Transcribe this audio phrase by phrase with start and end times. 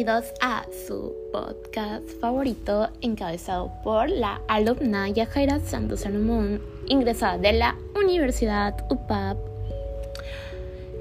[0.00, 7.76] bienvenidos a su podcast favorito encabezado por la alumna Yajaira Santos Salomón, ingresada de la
[8.02, 9.36] Universidad UPAP,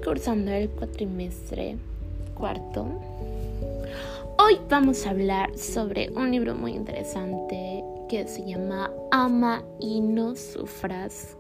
[0.03, 1.77] cursando el cuatrimestre
[2.33, 2.87] cuarto.
[4.37, 10.35] Hoy vamos a hablar sobre un libro muy interesante que se llama Ama y no
[10.35, 11.37] sufras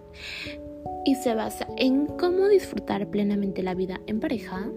[1.05, 4.69] y se basa en cómo disfrutar plenamente la vida en pareja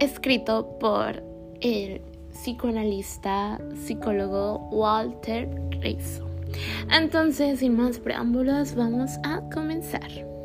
[0.00, 1.22] escrito por
[1.60, 2.00] el
[2.30, 5.48] psicoanalista, psicólogo Walter
[5.80, 6.26] Rizzo.
[6.90, 10.35] Entonces, sin más preámbulos, vamos a comenzar.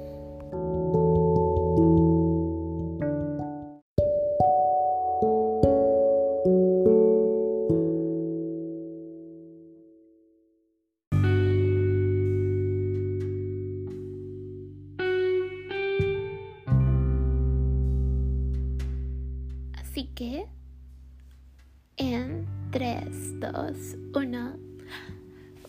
[23.52, 24.54] 3, 2, 1,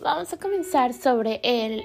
[0.00, 1.82] vamos a comenzar sobre el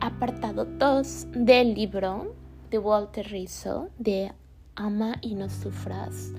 [0.00, 2.34] apartado 2 del libro
[2.70, 4.32] de Walter Rizzo de
[4.76, 6.32] Ama y no sufras.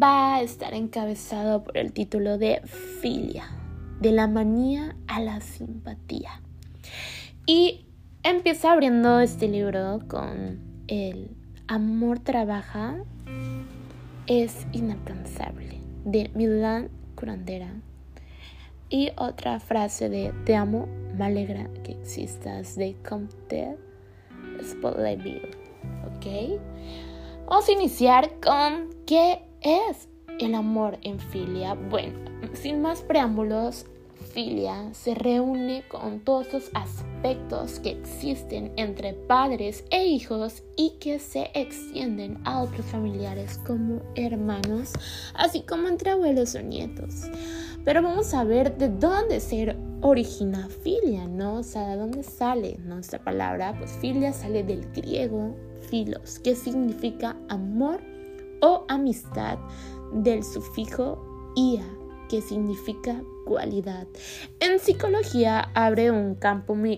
[0.00, 2.60] Va a estar encabezado por el título de
[3.00, 3.48] Filia,
[4.00, 6.40] de la manía a la simpatía.
[7.46, 7.86] Y
[8.22, 11.30] empieza abriendo este libro con el
[11.66, 12.96] amor trabaja
[14.26, 17.87] es inalcanzable de Milan Curandera.
[18.90, 23.76] Y otra frase de Te amo, me alegra que existas de Comte
[24.62, 25.50] Spoleville.
[26.06, 26.58] ¿Ok?
[27.46, 30.08] Vamos a iniciar con ¿qué es
[30.38, 31.74] el amor en filia?
[31.74, 32.18] Bueno,
[32.54, 33.84] sin más preámbulos,
[34.32, 41.18] filia se reúne con todos los aspectos que existen entre padres e hijos y que
[41.18, 44.92] se extienden a otros familiares como hermanos,
[45.34, 47.28] así como entre abuelos o nietos.
[47.88, 51.54] Pero vamos a ver de dónde se origina filia, ¿no?
[51.54, 53.74] O sea, de dónde sale nuestra palabra.
[53.78, 55.56] Pues filia sale del griego
[55.88, 58.02] filos, que significa amor
[58.60, 59.56] o amistad,
[60.12, 61.86] del sufijo ia,
[62.28, 64.06] que significa cualidad.
[64.60, 66.92] En psicología abre un campo muy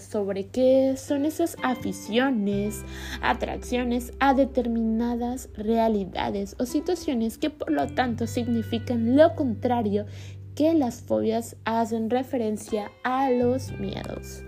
[0.00, 2.84] sobre qué son esas aficiones,
[3.20, 10.06] atracciones a determinadas realidades o situaciones que por lo tanto significan lo contrario
[10.54, 14.42] que las fobias hacen referencia a los miedos.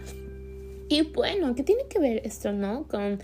[0.89, 2.89] Y bueno, ¿qué tiene que ver esto, no?
[2.89, 3.21] Con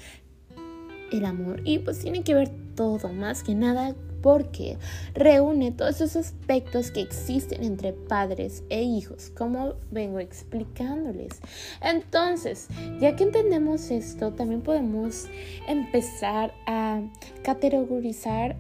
[1.13, 1.63] el amor.
[1.65, 4.79] Y pues tiene que ver todo, más que nada porque
[5.15, 11.41] reúne todos esos aspectos que existen entre padres e hijos, como vengo explicándoles.
[11.83, 12.69] Entonces,
[13.01, 15.27] ya que entendemos esto, también podemos
[15.67, 17.01] empezar a
[17.43, 18.57] categorizar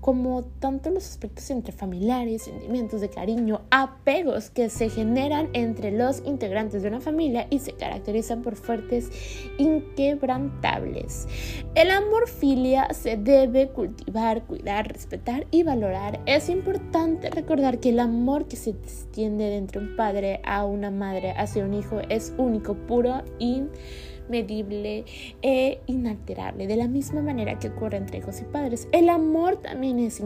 [0.00, 6.22] como tanto los aspectos entre familiares, sentimientos de cariño, apegos que se generan entre los
[6.24, 9.10] integrantes de una familia y se caracterizan por fuertes
[9.58, 11.28] inquebrantables.
[11.74, 16.20] El amor filia se debe cultivar, cuidar, respetar y valorar.
[16.26, 20.90] Es importante recordar que el amor que se extiende de entre un padre a una
[20.90, 23.64] madre hacia un hijo es único, puro y
[24.30, 25.04] medible
[25.42, 26.66] e inalterable.
[26.66, 30.20] De la misma manera que ocurre entre hijos y padres, el amor también es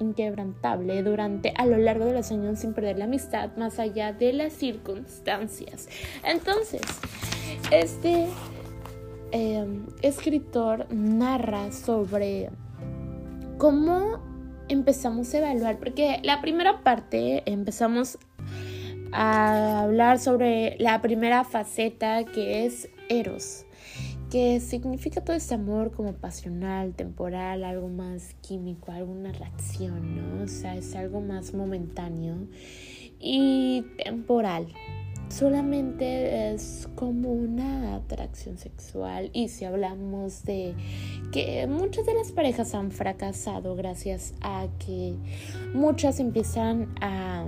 [0.00, 4.32] inquebrantable durante a lo largo de los años sin perder la amistad más allá de
[4.32, 5.88] las circunstancias.
[6.24, 6.82] Entonces,
[7.70, 8.26] este
[9.30, 12.50] em, escritor narra sobre
[13.58, 14.20] cómo
[14.68, 18.18] empezamos a evaluar, porque la primera parte empezamos
[19.12, 23.64] a hablar sobre la primera faceta que es Eros,
[24.30, 30.44] que significa todo este amor como pasional, temporal, algo más químico, alguna reacción, ¿no?
[30.44, 32.36] O sea, es algo más momentáneo
[33.18, 34.68] y temporal.
[35.28, 40.74] Solamente es como una atracción sexual y si hablamos de
[41.32, 45.16] que muchas de las parejas han fracasado gracias a que
[45.74, 47.46] muchas empiezan a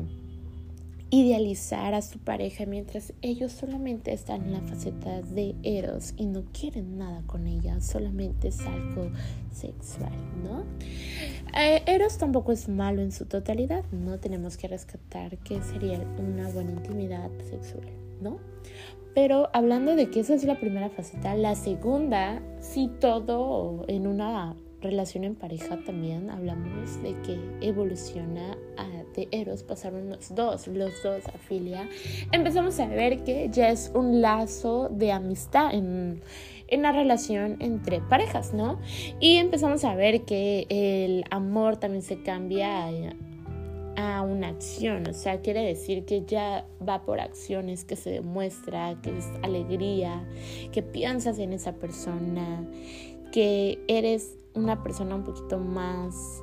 [1.11, 6.45] idealizar a su pareja mientras ellos solamente están en la faceta de Eros y no
[6.53, 9.11] quieren nada con ella, solamente es algo
[9.53, 10.13] sexual,
[10.45, 10.65] ¿no?
[11.59, 16.49] Eh, Eros tampoco es malo en su totalidad, no tenemos que rescatar que sería una
[16.51, 17.89] buena intimidad sexual,
[18.21, 18.39] ¿no?
[19.13, 24.55] Pero hablando de que esa es la primera faceta, la segunda, si todo en una
[24.81, 31.03] relación en pareja también hablamos de que evoluciona a, de Eros, pasaron los dos, los
[31.03, 31.89] dos a filia,
[32.33, 36.23] empezamos a ver que ya es un lazo de amistad en,
[36.71, 38.79] en la relación entre parejas, ¿no?
[39.19, 42.89] Y empezamos a ver que el amor también se cambia
[43.97, 48.97] a, una acción, o sea, quiere decir que ya va por acciones, que se demuestra,
[49.03, 50.25] que es alegría,
[50.73, 52.65] que piensas en esa persona,
[53.31, 56.43] que eres una persona un poquito más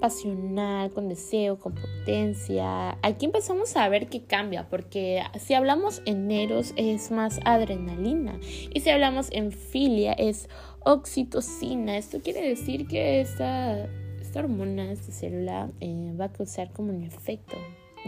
[0.00, 2.98] pasional, con deseo, con potencia.
[3.02, 8.40] Aquí empezamos a ver que cambia, porque si hablamos en Eros es más adrenalina
[8.72, 10.48] y si hablamos en filia es
[10.80, 11.96] oxitocina.
[11.98, 13.84] Esto quiere decir que esta,
[14.20, 17.56] esta hormona, esta célula eh, va a causar como un efecto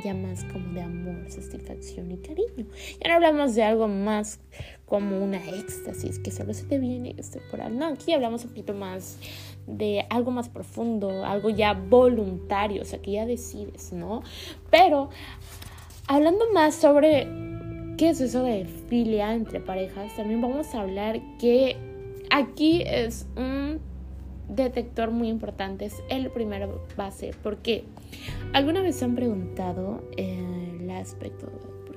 [0.02, 2.66] ya más como de amor, satisfacción y cariño.
[3.00, 4.40] Y ahora hablamos de algo más
[4.86, 7.78] como una éxtasis que solo se te viene temporal.
[7.78, 9.18] No, aquí hablamos un poquito más
[9.66, 14.22] de algo más profundo, algo ya voluntario, o sea, que ya decides, ¿no?
[14.70, 15.10] Pero
[16.06, 17.26] hablando más sobre
[17.96, 21.76] qué es eso de filia entre parejas, también vamos a hablar que
[22.30, 23.61] aquí es un
[24.48, 27.84] detector muy importante, es el primer base, porque
[28.52, 31.50] alguna vez se han preguntado eh, el aspecto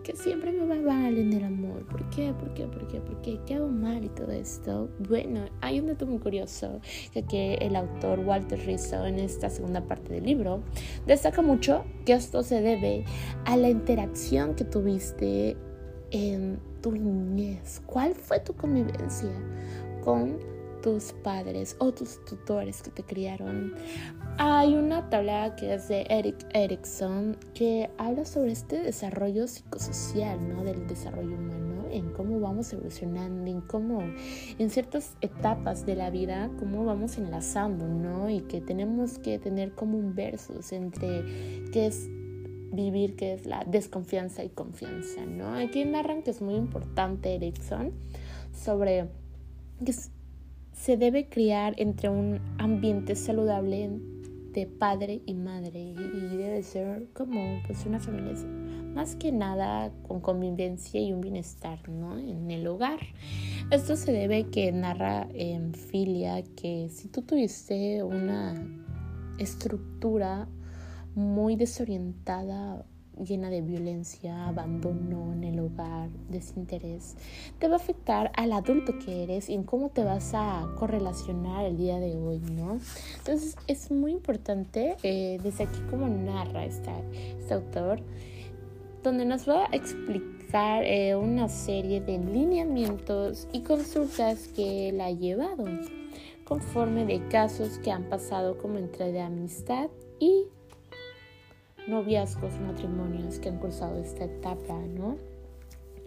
[0.06, 1.84] que siempre me va mal en el amor.
[1.88, 2.32] ¿Por qué?
[2.32, 2.68] ¿Por qué?
[2.68, 3.00] ¿Por qué?
[3.00, 3.40] ¿Por qué?
[3.48, 4.88] ¿Qué hago mal y todo esto?
[5.10, 6.80] Bueno, hay un dato muy curioso
[7.28, 10.62] que el autor Walter Rizzo en esta segunda parte del libro
[11.08, 13.04] destaca mucho que esto se debe
[13.46, 15.58] a la interacción que tuviste
[16.12, 17.82] en tu niñez.
[17.88, 19.32] ¿Cuál fue tu convivencia
[20.04, 20.38] con
[20.86, 23.74] tus padres o tus tutores que te criaron.
[24.38, 30.64] Hay una tabla que es de Eric Erickson que habla sobre este desarrollo psicosocial, ¿no?
[30.64, 34.04] Del desarrollo humano, en cómo vamos evolucionando, en cómo
[34.60, 38.30] en ciertas etapas de la vida, cómo vamos enlazando, ¿no?
[38.30, 41.24] Y que tenemos que tener como un versus entre
[41.72, 42.08] qué es
[42.72, 45.56] vivir, qué es la desconfianza y confianza, ¿no?
[45.56, 47.92] Aquí narran que es muy importante Erickson
[48.54, 49.10] sobre
[49.84, 49.92] que
[50.76, 53.90] se debe criar entre un ambiente saludable
[54.52, 58.34] de padre y madre y debe ser como pues una familia
[58.94, 62.18] más que nada con convivencia y un bienestar ¿no?
[62.18, 63.00] en el hogar.
[63.72, 68.54] Esto se debe que narra en Filia que si tú tuviste una
[69.38, 70.48] estructura
[71.16, 72.86] muy desorientada
[73.24, 77.16] llena de violencia, abandono en el hogar, desinterés,
[77.60, 81.66] te va a afectar al adulto que eres y en cómo te vas a correlacionar
[81.66, 82.80] el día de hoy, ¿no?
[83.18, 86.92] Entonces es muy importante, eh, desde aquí como narra este
[87.54, 88.00] autor,
[89.04, 95.12] donde nos va a explicar eh, una serie de lineamientos y consultas que él ha
[95.12, 95.66] llevado
[96.46, 99.90] conforme de casos que han pasado como entre de amistad
[100.20, 100.46] y
[101.88, 105.18] noviazgos, matrimonios que han cruzado esta etapa, ¿no?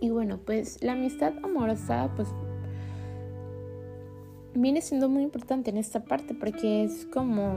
[0.00, 2.28] Y bueno, pues la amistad amorosa, pues
[4.54, 7.54] viene siendo muy importante en esta parte porque es como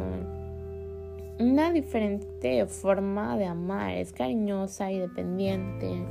[1.40, 6.06] una diferente forma de amar, es cariñosa y dependiente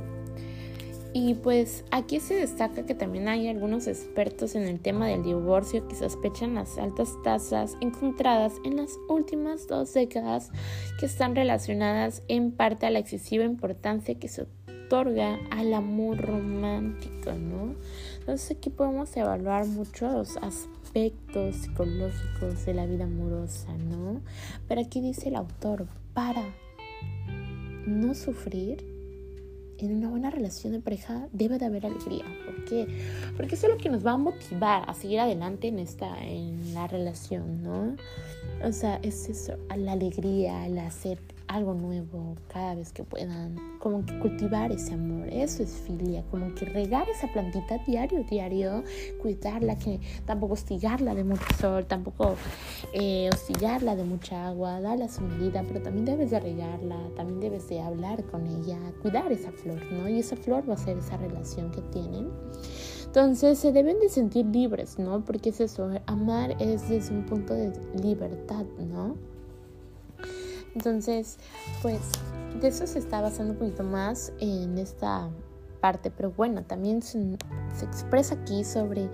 [1.13, 5.85] y pues aquí se destaca que también hay algunos expertos en el tema del divorcio
[5.87, 10.51] que sospechan las altas tasas encontradas en las últimas dos décadas
[10.99, 17.33] que están relacionadas en parte a la excesiva importancia que se otorga al amor romántico,
[17.33, 17.75] ¿no?
[18.19, 24.21] Entonces aquí podemos evaluar muchos aspectos psicológicos de la vida amorosa, ¿no?
[24.67, 26.43] Pero aquí dice el autor, para
[27.85, 28.90] no sufrir,
[29.85, 32.25] en una buena relación de pareja debe de haber alegría.
[32.45, 32.87] ¿Por qué?
[33.35, 36.73] Porque eso es lo que nos va a motivar a seguir adelante en esta, en
[36.73, 37.95] la relación, ¿no?
[38.63, 41.19] O sea, es eso, la alegría, el hacer
[41.51, 46.53] algo nuevo cada vez que puedan, como que cultivar ese amor, eso es filia, como
[46.55, 48.83] que regar esa plantita diario, diario,
[49.21, 52.35] cuidarla, que tampoco hostigarla de mucho sol, tampoco
[52.93, 57.67] eh, hostigarla de mucha agua, darle su medida, pero también debes de regarla, también debes
[57.67, 60.07] de hablar con ella, cuidar esa flor, ¿no?
[60.07, 62.29] Y esa flor va a ser esa relación que tienen.
[63.05, 65.25] Entonces se deben de sentir libres, ¿no?
[65.25, 69.30] Porque es eso, amar es desde un punto de libertad, ¿no?
[70.75, 71.37] Entonces,
[71.81, 71.99] pues
[72.59, 75.29] de eso se está basando un poquito más en esta
[75.79, 77.37] parte, pero bueno, también se,
[77.81, 79.09] expresa aquí sobre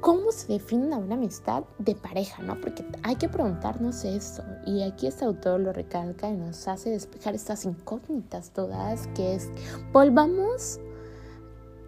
[0.00, 2.60] cómo se define una amistad de pareja, ¿no?
[2.60, 4.44] Porque hay que preguntarnos eso.
[4.66, 9.50] Y aquí este autor lo recalca y nos hace despejar estas incógnitas todas, que es,
[9.92, 10.78] volvamos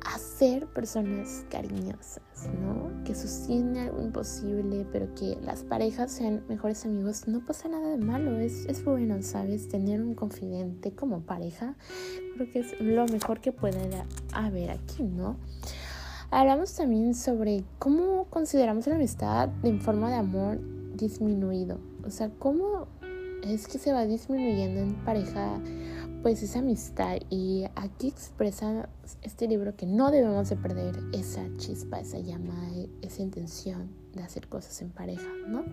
[0.04, 3.04] a ser personas cariñosas, ¿no?
[3.04, 7.98] Que sostiene algo imposible, pero que las parejas sean mejores amigos, no pasa nada de
[7.98, 9.68] malo, es, es bueno, ¿sabes?
[9.68, 11.76] Tener un confidente como pareja,
[12.34, 13.78] creo que es lo mejor que puede
[14.32, 15.36] haber aquí, ¿no?
[16.30, 20.60] Hablamos también sobre cómo consideramos la amistad en forma de amor
[20.94, 21.80] disminuido.
[22.06, 22.86] O sea, cómo
[23.42, 25.60] es que se va disminuyendo en pareja
[26.22, 28.88] pues esa amistad y aquí expresa
[29.22, 32.54] este libro que no debemos de perder esa chispa, esa llama,
[33.00, 35.64] esa intención de hacer cosas en pareja, ¿no?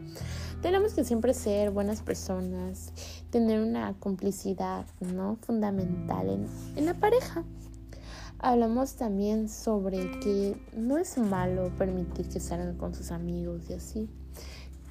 [0.61, 2.93] Tenemos que siempre ser buenas personas,
[3.29, 5.37] tener una complicidad, ¿no?
[5.41, 7.43] Fundamental en, la pareja.
[8.39, 14.09] Hablamos también sobre que no es malo permitir que salgan con sus amigos y así.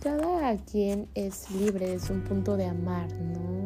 [0.03, 3.57] Cada quien es libre desde un punto de amar, ¿no?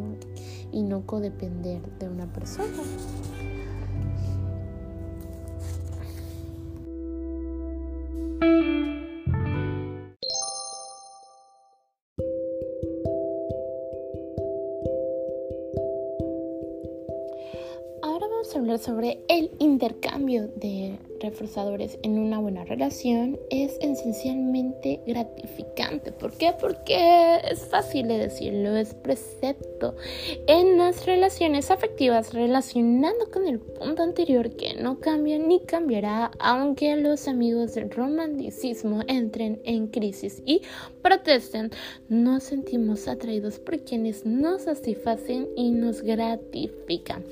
[0.72, 2.68] Y no codepender de una persona.
[18.02, 25.00] Ahora vamos a hablar sobre el intercambio de reforzadores en una buena relación es esencialmente
[25.06, 26.12] gratificante.
[26.12, 26.54] ¿Por qué?
[26.58, 29.94] Porque es fácil de decirlo, es precepto
[30.46, 36.96] en las relaciones afectivas relacionando con el punto anterior que no cambia ni cambiará aunque
[36.96, 40.62] los amigos del romanticismo entren en crisis y
[41.02, 41.70] protesten.
[42.08, 47.24] Nos sentimos atraídos por quienes nos satisfacen y nos gratifican.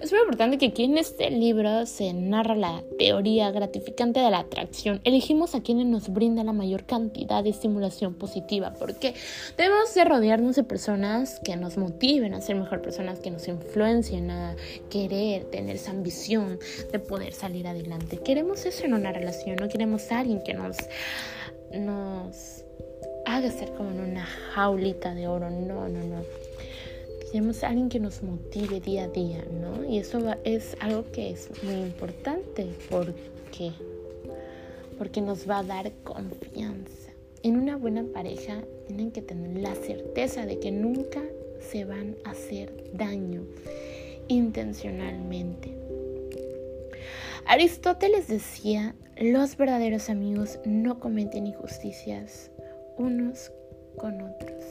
[0.00, 4.40] Es muy importante que aquí en este libro se narra la teoría gratificante de la
[4.40, 5.00] atracción.
[5.04, 9.14] Elegimos a quienes nos brindan la mayor cantidad de estimulación positiva porque
[9.56, 14.30] debemos de rodearnos de personas que nos motiven a ser mejor personas, que nos influencien
[14.30, 14.56] a
[14.90, 16.58] querer, tener esa ambición
[16.92, 18.18] de poder salir adelante.
[18.18, 20.76] Queremos eso en una relación, no queremos a alguien que nos,
[21.72, 22.64] nos
[23.26, 26.22] haga ser como en una jaulita de oro, no, no, no
[27.34, 29.84] tenemos alguien que nos motive día a día, ¿no?
[29.84, 32.68] Y eso es algo que es muy importante.
[32.88, 33.12] ¿Por
[33.50, 33.72] qué?
[34.96, 37.10] Porque nos va a dar confianza.
[37.42, 41.24] En una buena pareja tienen que tener la certeza de que nunca
[41.58, 43.42] se van a hacer daño
[44.28, 45.76] intencionalmente.
[47.46, 52.52] Aristóteles decía, los verdaderos amigos no cometen injusticias
[52.96, 53.50] unos
[53.96, 54.63] con otros.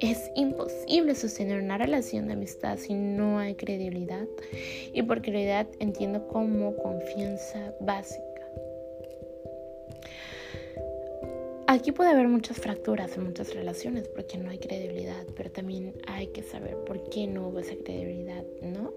[0.00, 4.26] Es imposible sostener una relación de amistad si no hay credibilidad.
[4.94, 8.24] Y por credibilidad entiendo como confianza básica.
[11.66, 16.28] Aquí puede haber muchas fracturas en muchas relaciones porque no hay credibilidad, pero también hay
[16.28, 18.92] que saber por qué no hubo esa credibilidad, ¿no?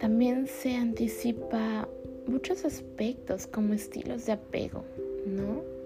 [0.00, 1.88] También se anticipa
[2.26, 4.84] muchos aspectos como estilos de apego,
[5.24, 5.77] ¿no?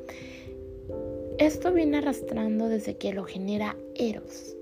[1.42, 4.54] Esto viene arrastrando desde que lo genera Eros,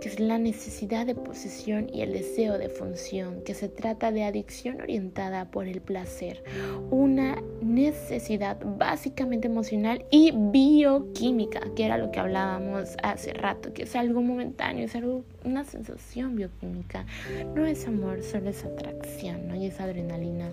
[0.00, 4.22] que es la necesidad de posesión y el deseo de función, que se trata de
[4.22, 6.44] adicción orientada por el placer,
[6.92, 13.96] una necesidad básicamente emocional y bioquímica, que era lo que hablábamos hace rato, que es
[13.96, 17.06] algo momentáneo, es algo, una sensación bioquímica,
[17.54, 19.54] no es amor, solo es atracción, ¿no?
[19.54, 20.48] Y es adrenalina.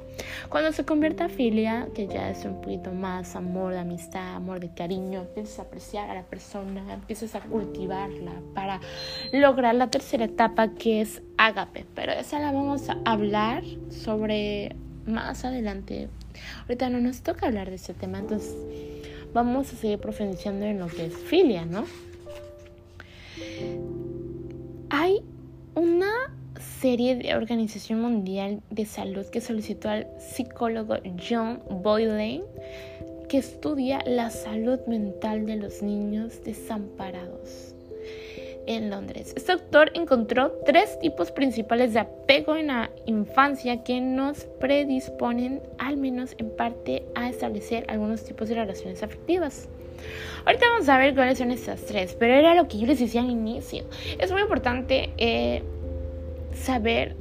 [0.49, 4.59] Cuando se convierte a filia, que ya es un poquito más amor de amistad, amor
[4.59, 8.79] de cariño, empiezas a apreciar a la persona, empiezas a cultivarla para
[9.31, 14.75] lograr la tercera etapa que es agape, pero esa la vamos a hablar sobre
[15.05, 16.09] más adelante.
[16.63, 18.55] Ahorita no nos toca hablar de ese tema, entonces
[19.33, 21.85] vamos a seguir profundizando en lo que es filia, ¿no?
[24.89, 25.21] Hay
[25.75, 26.13] una
[26.79, 32.43] serie de Organización Mundial de Salud que solicitó al psicólogo John Boyle
[33.27, 37.75] que estudia la salud mental de los niños desamparados
[38.65, 39.33] en Londres.
[39.35, 45.97] Este autor encontró tres tipos principales de apego en la infancia que nos predisponen, al
[45.97, 49.67] menos en parte, a establecer algunos tipos de relaciones afectivas.
[50.45, 53.21] Ahorita vamos a ver cuáles son estas tres, pero era lo que yo les decía
[53.21, 53.85] al inicio.
[54.19, 55.63] Es muy importante eh,
[56.53, 57.15] saber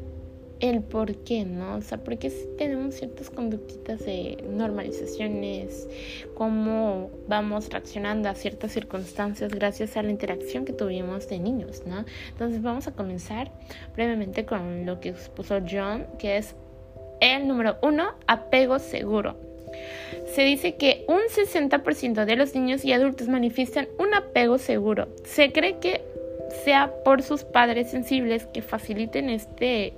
[0.61, 1.76] el por qué, ¿no?
[1.76, 5.87] O sea, porque si tenemos ciertas conductitas de normalizaciones,
[6.35, 12.04] cómo vamos reaccionando a ciertas circunstancias gracias a la interacción que tuvimos de niños, ¿no?
[12.30, 13.50] Entonces vamos a comenzar
[13.95, 16.54] brevemente con lo que expuso John, que es
[17.21, 19.45] el número uno, apego seguro.
[20.35, 25.09] Se dice que un 60% de los niños y adultos manifiestan un apego seguro.
[25.25, 26.02] Se cree que
[26.64, 29.92] sea por sus padres sensibles que faciliten este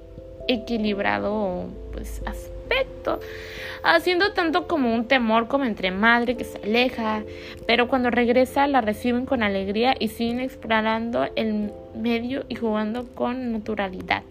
[0.49, 3.21] equilibrado pues, aspecto,
[3.83, 7.23] haciendo tanto como un temor como entre madre que se aleja,
[7.67, 13.53] pero cuando regresa la reciben con alegría y siguen explorando el medio y jugando con
[13.53, 14.23] naturalidad.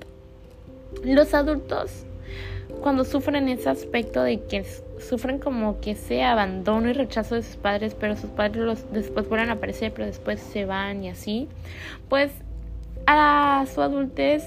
[1.03, 2.03] Los adultos
[2.81, 4.65] cuando sufren ese aspecto de que
[4.99, 9.27] sufren como que ese abandono y rechazo de sus padres, pero sus padres los después
[9.29, 11.47] vuelven a aparecer, pero después se van y así,
[12.09, 12.31] pues
[13.05, 14.43] a su adultez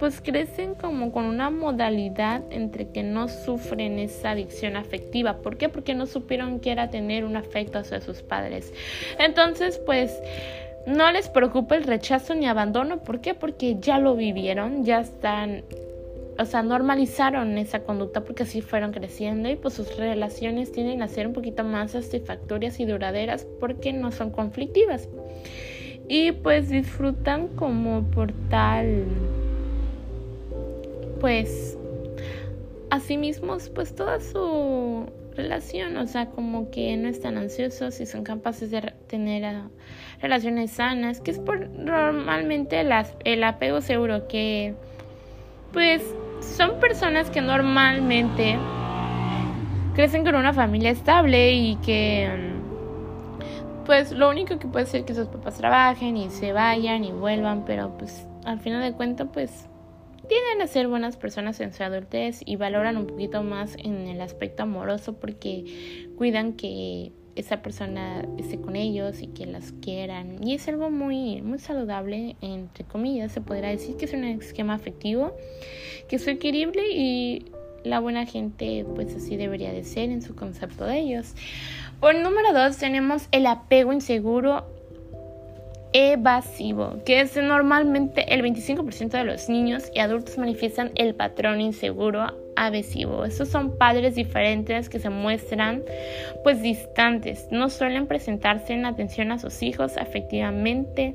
[0.00, 5.36] pues crecen como con una modalidad entre que no sufren esa adicción afectiva.
[5.36, 5.68] ¿Por qué?
[5.68, 8.72] Porque no supieron que era tener un afecto hacia sus padres.
[9.18, 10.18] Entonces, pues
[10.86, 13.00] no les preocupa el rechazo ni abandono.
[13.00, 13.34] ¿Por qué?
[13.34, 15.64] Porque ya lo vivieron, ya están
[16.38, 21.08] o sea, normalizaron esa conducta porque así fueron creciendo y pues sus relaciones tienden a
[21.08, 25.08] ser un poquito más satisfactorias y duraderas porque no son conflictivas.
[26.08, 29.04] Y pues disfrutan como por tal,
[31.20, 31.78] pues,
[32.90, 35.06] a sí mismos, pues toda su
[35.36, 39.70] relación, o sea, como que no están ansiosos y son capaces de tener ah,
[40.20, 42.80] relaciones sanas, que es por normalmente
[43.24, 44.74] el apego seguro que
[45.72, 46.02] pues
[46.40, 48.58] son personas que normalmente
[49.94, 52.50] crecen con una familia estable y que
[53.86, 57.64] pues lo único que puede ser que sus papás trabajen y se vayan y vuelvan,
[57.64, 59.66] pero pues al final de cuentas pues
[60.28, 64.20] tienden a ser buenas personas en su adultez y valoran un poquito más en el
[64.20, 70.46] aspecto amoroso porque cuidan que esa persona esté con ellos y que las quieran.
[70.46, 74.74] Y es algo muy, muy saludable, entre comillas, se podrá decir que es un esquema
[74.74, 75.36] afectivo,
[76.08, 77.46] que es querible y
[77.84, 81.34] la buena gente pues así debería de ser en su concepto de ellos.
[82.00, 84.64] Por número dos tenemos el apego inseguro
[85.92, 92.36] evasivo, que es normalmente el 25% de los niños y adultos manifiestan el patrón inseguro
[92.56, 93.24] avesivo.
[93.24, 95.82] Estos son padres diferentes que se muestran
[96.42, 101.14] pues distantes, no suelen presentarse en atención a sus hijos afectivamente,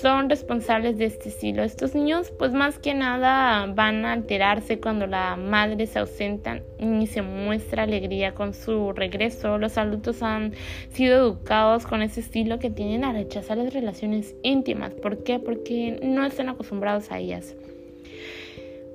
[0.00, 1.62] son responsables de este estilo.
[1.62, 7.06] Estos niños pues más que nada van a alterarse cuando la madre se ausenta y
[7.06, 9.58] se muestra alegría con su regreso.
[9.58, 10.52] Los adultos han
[10.92, 14.92] sido educados con ese estilo que tienen a rechazar las relaciones íntimas.
[14.94, 15.38] ¿Por qué?
[15.38, 17.54] Porque no están acostumbrados a ellas.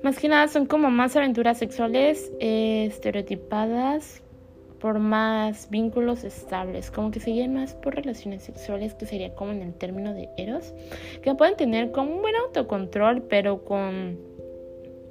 [0.02, 4.22] Más que nada son como más aventuras sexuales eh, estereotipadas
[4.80, 9.52] por más vínculos estables, como que se guían más por relaciones sexuales, que sería como
[9.52, 10.74] en el término de eros,
[11.22, 14.18] que pueden tener como un buen autocontrol, pero con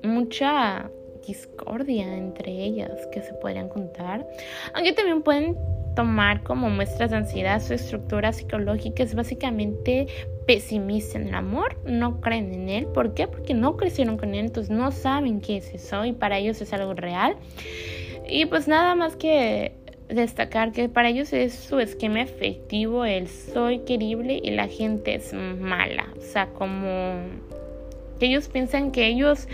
[0.04, 0.92] mucha
[1.26, 4.28] discordia entre ellas que se podrían contar,
[4.74, 5.58] aunque también pueden
[5.96, 10.08] tomar como muestras de ansiedad su estructura psicológica es básicamente
[10.52, 12.86] pesimista en el amor, no creen en él.
[12.88, 13.26] ¿Por qué?
[13.26, 16.74] Porque no crecieron con él, entonces no saben qué es eso y para ellos es
[16.74, 17.38] algo real.
[18.28, 19.72] Y pues nada más que
[20.10, 25.34] destacar que para ellos es su esquema efectivo, el soy querible y la gente es
[25.34, 26.10] mala.
[26.18, 27.14] O sea, como
[28.20, 29.48] ellos piensan que ellos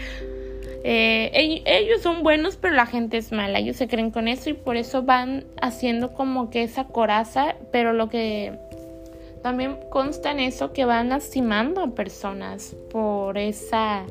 [0.83, 3.59] eh, ellos son buenos, pero la gente es mala.
[3.59, 7.93] Ellos se creen con eso y por eso van haciendo como que esa coraza, pero
[7.93, 8.57] lo que
[9.41, 14.05] también consta en eso que van lastimando a personas por esa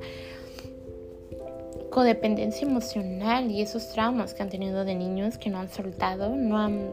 [1.90, 6.58] codependencia emocional y esos traumas que han tenido de niños que no han soltado, no
[6.58, 6.90] han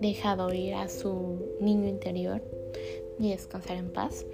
[0.00, 2.42] dejado ir a su niño interior
[3.18, 4.26] ni descansar en paz.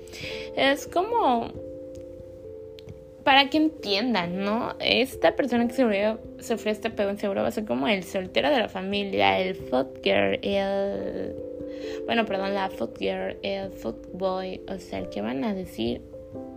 [0.57, 1.49] Es como
[3.25, 4.75] para que entiendan, ¿no?
[4.81, 5.83] Esta persona que se
[6.41, 9.55] sufrió este pedo seguro va a ser como el soltero de la familia, el
[10.03, 11.50] girl, el...
[12.07, 16.03] Bueno, perdón, la foot girl, el foot boy, o sea, el que van a decir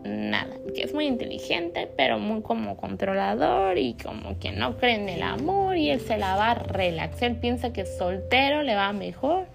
[0.04, 5.10] nada, que es muy inteligente, pero muy como controlador y como que no cree en
[5.10, 8.92] el amor y él se la va a relaxar, él piensa que soltero le va
[8.94, 9.46] mejor.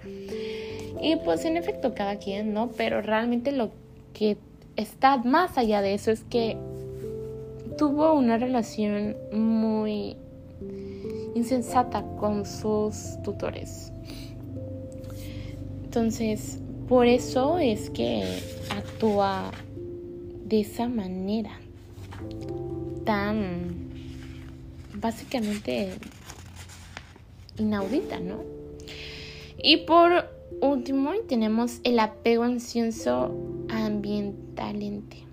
[1.01, 2.71] Y pues en efecto cada quien, ¿no?
[2.77, 3.71] Pero realmente lo
[4.15, 4.37] que
[4.77, 6.57] está más allá de eso es que
[7.77, 10.17] tuvo una relación muy
[11.35, 13.93] insensata con sus tutores.
[15.89, 18.23] Entonces, por eso es que
[18.69, 19.51] actúa
[20.45, 21.59] de esa manera
[23.07, 23.89] tan
[24.93, 25.93] básicamente
[27.57, 28.43] inaudita, ¿no?
[29.63, 30.29] Y por
[30.61, 33.35] último tenemos el apego ansioso
[33.71, 35.25] ambientalente.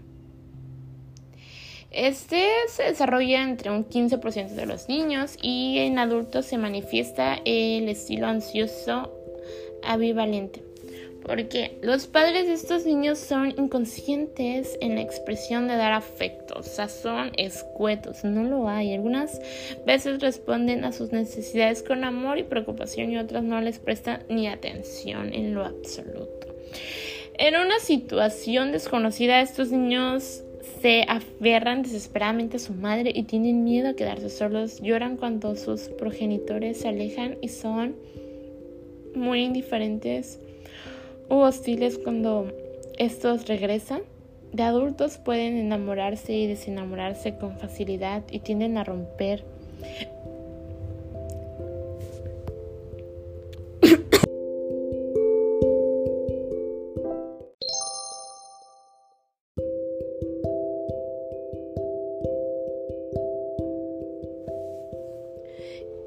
[1.92, 7.90] Este se desarrolla entre un 15% de los niños y en adultos se manifiesta el
[7.90, 9.15] estilo ansioso
[9.86, 10.64] avivalente.
[11.26, 16.62] Porque los padres de estos niños son inconscientes en la expresión de dar afecto, o
[16.62, 18.94] sea, son escuetos, no lo hay.
[18.94, 19.42] Algunas
[19.88, 24.48] veces responden a sus necesidades con amor y preocupación y otras no les prestan ni
[24.48, 26.56] atención en lo absoluto.
[27.40, 30.44] En una situación desconocida, estos niños
[30.82, 35.90] se aferran desesperadamente a su madre y tienen miedo a quedarse solos, lloran cuando sus
[35.90, 37.96] progenitores se alejan y son
[39.16, 40.40] muy indiferentes
[41.30, 42.52] o hostiles cuando
[42.98, 44.02] estos regresan.
[44.54, 49.44] De adultos pueden enamorarse y desenamorarse con facilidad y tienden a romper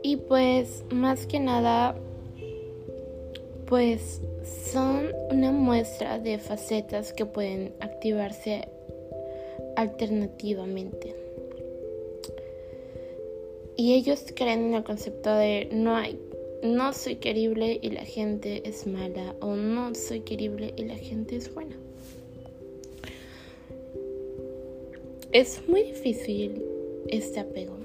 [0.03, 1.95] Y pues más que nada,
[3.69, 4.23] pues
[4.73, 8.67] son una muestra de facetas que pueden activarse
[9.77, 11.15] alternativamente.
[13.77, 16.19] Y ellos creen en el concepto de no hay,
[16.63, 21.37] no soy querible y la gente es mala o no soy querible y la gente
[21.37, 21.77] es buena.
[25.31, 26.65] Es muy difícil
[27.09, 27.77] este apego.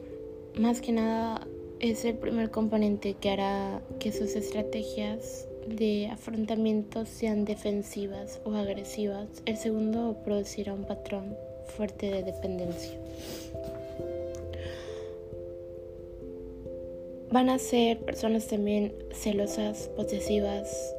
[0.57, 1.45] Más que nada
[1.81, 9.28] es el primer componente que hará que sus estrategias de afrontamiento sean defensivas o agresivas.
[9.45, 11.36] El segundo producirá un patrón
[11.78, 12.97] fuerte de dependencia.
[17.32, 20.95] Van a ser personas también celosas, posesivas,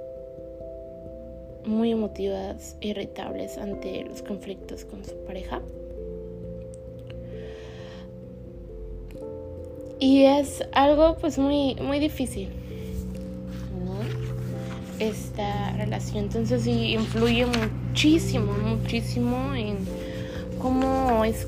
[1.65, 5.63] muy emotivas, irritables ante los conflictos con su pareja.
[10.01, 12.64] Y es algo pues muy, muy difícil.
[14.99, 16.25] Esta relación.
[16.25, 19.79] Entonces sí influye muchísimo, muchísimo en
[20.61, 21.47] cómo es,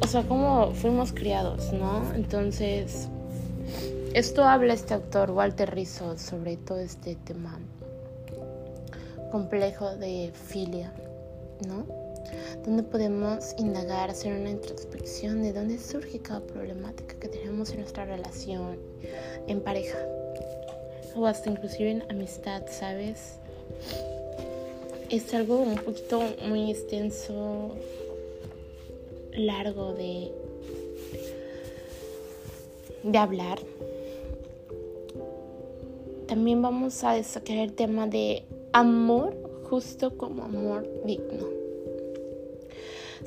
[0.00, 2.12] o sea, cómo fuimos criados, ¿no?
[2.14, 3.08] Entonces,
[4.14, 7.58] esto habla este autor, Walter Rizzo, sobre todo este tema
[9.30, 10.92] complejo de filia,
[11.66, 12.02] ¿no?
[12.64, 18.04] donde podemos indagar, hacer una introspección de dónde surge cada problemática que tenemos en nuestra
[18.04, 18.78] relación,
[19.46, 19.98] en pareja,
[21.16, 23.36] o hasta inclusive en amistad, ¿sabes?
[25.10, 27.76] Es algo un poquito muy extenso,
[29.32, 30.32] largo de,
[33.02, 33.58] de hablar.
[36.26, 39.36] También vamos a destacar el tema de amor
[39.68, 41.46] justo como amor digno.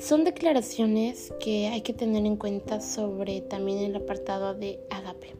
[0.00, 5.35] Son declaraciones que hay que tener en cuenta sobre también el apartado de agape.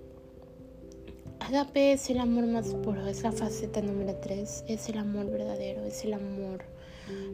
[1.46, 5.84] Agape es el amor más puro, es la faceta número 3, es el amor verdadero,
[5.84, 6.64] es el amor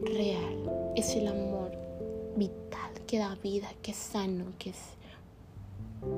[0.03, 1.71] real, es el amor
[2.35, 4.77] vital, que da vida, que es sano, que es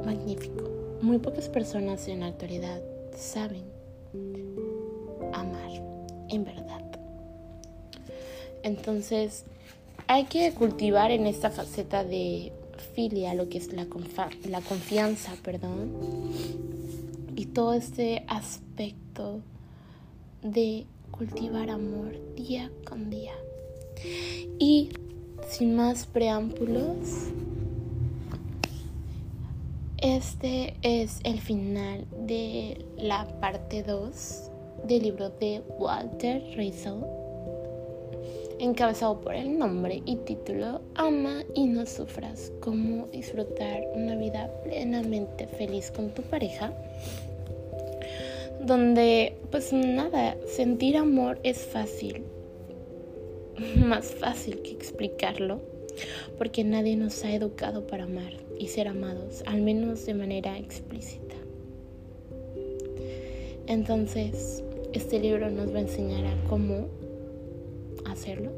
[0.06, 0.70] magnífico.
[1.02, 2.82] Muy pocas personas en la actualidad
[3.16, 3.64] saben
[5.32, 5.72] amar
[6.28, 6.84] en verdad.
[8.64, 9.46] Entonces,
[10.08, 12.52] hay que cultivar en esta faceta de
[12.94, 13.88] filia lo que es la,
[14.50, 15.94] la confianza, perdón,
[17.36, 19.42] y todo este aspecto
[20.42, 23.34] de cultivar amor día con día.
[24.60, 24.90] Y
[25.48, 27.30] sin más preámbulos,
[29.98, 34.52] este es el final de la parte 2
[34.88, 37.25] del libro de Walter Rizzo
[38.60, 45.48] encabezado por el nombre y título Ama y no sufras, cómo disfrutar una vida plenamente
[45.48, 46.74] feliz con tu pareja,
[48.62, 52.24] donde pues nada, sentir amor es fácil,
[53.76, 55.62] más fácil que explicarlo,
[56.38, 61.36] porque nadie nos ha educado para amar y ser amados, al menos de manera explícita.
[63.68, 64.64] Entonces,
[64.94, 66.88] este libro nos va a enseñar a cómo
[68.06, 68.52] hacerlo,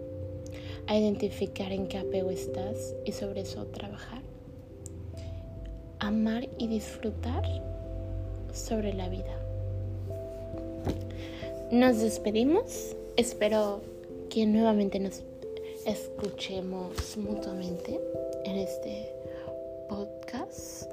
[0.87, 4.21] a identificar en qué apego estás y sobre eso trabajar.
[5.99, 7.43] Amar y disfrutar
[8.53, 9.37] sobre la vida.
[11.71, 12.95] Nos despedimos.
[13.17, 13.81] Espero
[14.29, 15.23] que nuevamente nos
[15.85, 17.99] escuchemos mutuamente
[18.45, 19.11] en este
[19.89, 20.91] podcast.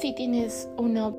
[0.00, 1.12] Si tienes una